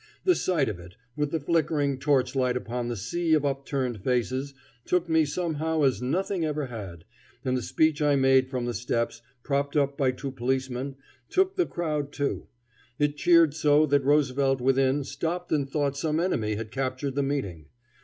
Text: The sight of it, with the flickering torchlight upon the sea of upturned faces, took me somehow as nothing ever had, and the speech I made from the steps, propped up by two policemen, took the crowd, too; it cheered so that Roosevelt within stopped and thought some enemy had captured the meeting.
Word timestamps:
The 0.23 0.33
sight 0.33 0.67
of 0.67 0.79
it, 0.79 0.95
with 1.15 1.29
the 1.29 1.39
flickering 1.39 1.99
torchlight 1.99 2.57
upon 2.57 2.87
the 2.87 2.95
sea 2.95 3.35
of 3.35 3.45
upturned 3.45 4.01
faces, 4.03 4.55
took 4.83 5.07
me 5.07 5.25
somehow 5.25 5.83
as 5.83 6.01
nothing 6.01 6.43
ever 6.43 6.65
had, 6.65 7.05
and 7.45 7.55
the 7.55 7.61
speech 7.61 8.01
I 8.01 8.15
made 8.15 8.49
from 8.49 8.65
the 8.65 8.73
steps, 8.73 9.21
propped 9.43 9.77
up 9.77 9.99
by 9.99 10.09
two 10.09 10.31
policemen, 10.31 10.95
took 11.29 11.55
the 11.55 11.67
crowd, 11.67 12.11
too; 12.11 12.47
it 12.97 13.15
cheered 13.15 13.53
so 13.53 13.85
that 13.85 14.03
Roosevelt 14.03 14.59
within 14.59 15.03
stopped 15.03 15.51
and 15.51 15.69
thought 15.69 15.95
some 15.95 16.19
enemy 16.19 16.55
had 16.55 16.71
captured 16.71 17.13
the 17.13 17.21
meeting. 17.21 17.67